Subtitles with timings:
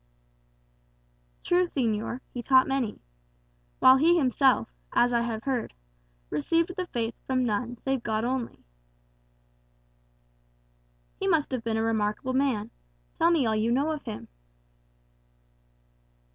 [1.43, 2.97] "True, señor, he taught many.
[3.77, 5.75] While he himself, as I have heard,
[6.31, 8.63] received the faith from none save God only."
[11.19, 12.71] "He must have been a remarkable man.
[13.13, 14.27] Tell me all you know of him."